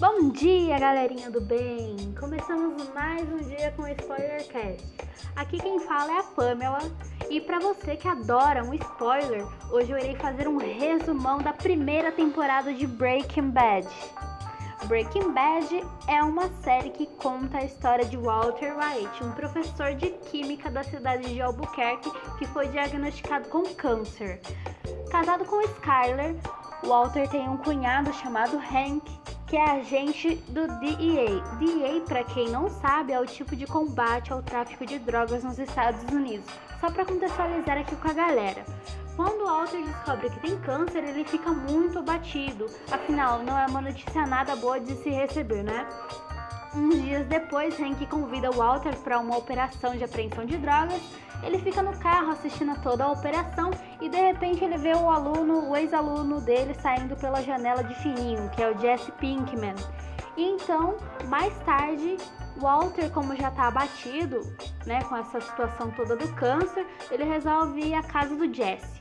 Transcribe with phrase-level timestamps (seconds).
[0.00, 1.96] Bom dia, galerinha do bem!
[2.20, 4.86] Começamos mais um dia com o Spoilercast.
[5.34, 6.78] Aqui quem fala é a Pamela
[7.28, 12.12] e para você que adora um spoiler, hoje eu irei fazer um resumão da primeira
[12.12, 13.88] temporada de Breaking Bad.
[14.84, 20.10] Breaking Bad é uma série que conta a história de Walter White, um professor de
[20.30, 24.40] química da cidade de Albuquerque que foi diagnosticado com câncer.
[25.10, 26.36] Casado com Skyler,
[26.84, 29.02] Walter tem um cunhado chamado Hank
[29.48, 31.40] que é agente do DEA.
[31.58, 35.58] DEA, para quem não sabe, é o tipo de combate ao tráfico de drogas nos
[35.58, 36.46] Estados Unidos.
[36.80, 38.64] Só para contextualizar aqui com a galera.
[39.16, 42.66] Quando o Walter descobre que tem câncer, ele fica muito abatido.
[42.92, 45.88] Afinal, não é uma notícia nada boa de se receber, né?
[46.74, 51.00] Uns dias depois, Hank convida Walter para uma operação de apreensão de drogas.
[51.42, 55.70] Ele fica no carro assistindo toda a operação e de repente ele vê o aluno,
[55.70, 59.74] o ex-aluno dele saindo pela janela de fininho, que é o Jesse Pinkman.
[60.36, 62.16] E então, mais tarde,
[62.58, 64.40] Walter, como já está abatido,
[64.84, 68.98] né, com essa situação toda do câncer, ele resolve ir à casa do Jesse.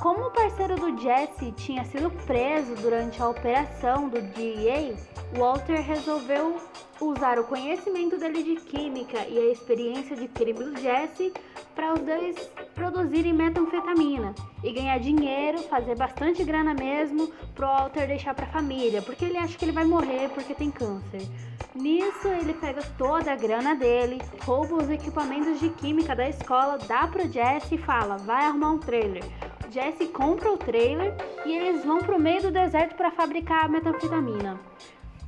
[0.00, 4.96] Como o parceiro do Jesse tinha sido preso durante a operação do DEA,
[5.34, 6.60] Walter resolveu
[7.00, 11.32] usar o conhecimento dele de química e a experiência de crime do Jesse
[11.74, 12.36] para os dois
[12.74, 19.00] produzirem metanfetamina e ganhar dinheiro, fazer bastante grana mesmo, pro Walter deixar para a família,
[19.00, 21.26] porque ele acha que ele vai morrer porque tem câncer.
[21.74, 27.06] Nisso, ele pega toda a grana dele, rouba os equipamentos de química da escola, dá
[27.06, 29.24] pro Jesse e fala: vai arrumar um trailer.
[29.70, 31.16] Jesse compra o trailer
[31.46, 34.60] e eles vão pro meio do deserto para fabricar a metanfetamina.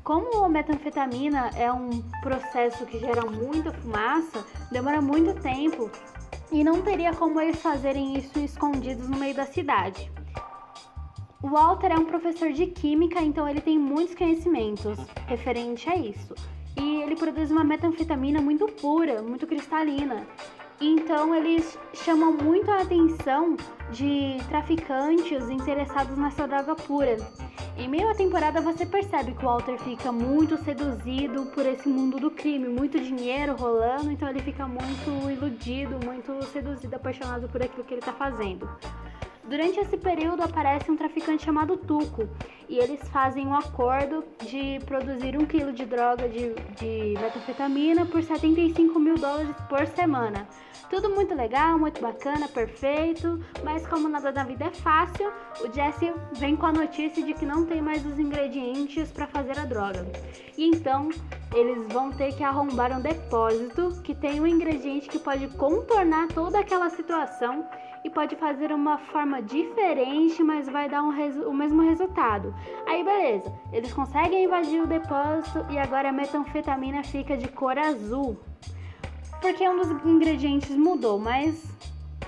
[0.05, 5.91] Como a metanfetamina é um processo que gera muita fumaça, demora muito tempo
[6.53, 10.13] e não teria como eles fazerem isso escondidos no meio da cidade.
[11.43, 16.35] O Walter é um professor de química, então ele tem muitos conhecimentos referente a isso.
[16.77, 20.27] E ele produz uma metanfetamina muito pura, muito cristalina.
[20.81, 23.57] Então eles chamam muito a atenção
[23.91, 27.17] de traficantes interessados nessa droga pura.
[27.77, 32.19] Em meio à temporada você percebe que o Walter fica muito seduzido por esse mundo
[32.19, 37.85] do crime, muito dinheiro rolando, então ele fica muito iludido, muito seduzido, apaixonado por aquilo
[37.85, 38.69] que ele está fazendo.
[39.49, 42.27] Durante esse período aparece um traficante chamado Tuco
[42.67, 48.23] e eles fazem um acordo de produzir um quilo de droga de, de metanfetamina por
[48.23, 50.49] 75 mil dólares por semana.
[50.89, 55.31] Tudo muito legal, muito bacana, perfeito, mas como nada da vida é fácil,
[55.61, 59.59] o Jesse vem com a notícia de que não tem mais os ingredientes para fazer
[59.59, 60.07] a droga.
[60.57, 61.11] E então
[61.55, 66.59] eles vão ter que arrombar um depósito que tem um ingrediente que pode contornar toda
[66.59, 67.65] aquela situação
[68.05, 71.11] e pode fazer uma forma diferente, mas vai dar um
[71.49, 72.55] o mesmo resultado.
[72.87, 78.39] Aí beleza, eles conseguem invadir o depósito e agora a metanfetamina fica de cor azul.
[79.41, 81.65] Porque um dos ingredientes mudou, mas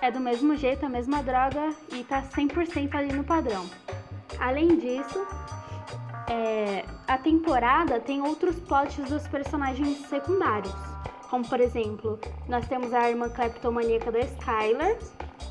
[0.01, 3.67] é do mesmo jeito, a mesma droga e tá 100% ali no padrão.
[4.39, 5.27] Além disso,
[6.29, 10.75] é, a temporada tem outros plots dos personagens secundários.
[11.31, 12.19] Como por exemplo,
[12.49, 14.99] nós temos a irmã cleptomaníaca da Skyler,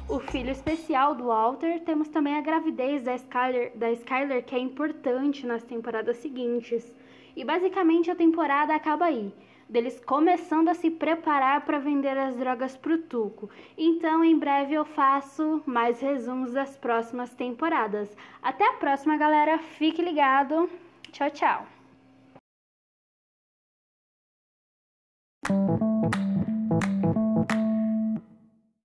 [0.10, 4.60] o filho especial do Walter, temos também a gravidez da Skyler, da Skyler que é
[4.60, 6.94] importante nas temporadas seguintes.
[7.36, 9.34] E basicamente a temporada acaba aí,
[9.68, 13.50] deles começando a se preparar para vender as drogas pro Tuco.
[13.78, 18.16] Então, em breve eu faço mais resumos das próximas temporadas.
[18.42, 19.58] Até a próxima, galera.
[19.58, 20.70] Fique ligado.
[21.16, 21.66] Tchau, tchau.